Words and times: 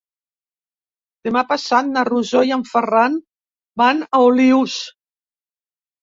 Demà 1.27 1.41
passat 1.49 1.91
na 1.97 2.03
Rosó 2.07 2.41
i 2.51 2.53
en 2.55 2.63
Ferran 2.69 3.17
van 3.81 4.01
a 4.05 4.21
Olius. 4.31 4.79